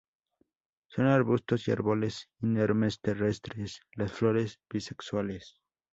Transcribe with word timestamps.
Son 0.87 1.05
arbustos 1.05 1.67
o 1.67 1.73
árboles 1.77 2.31
inermes, 2.41 3.01
terrestres, 3.01 3.81
las 3.93 4.11
flores 4.11 4.59
bisexuales. 4.67 5.59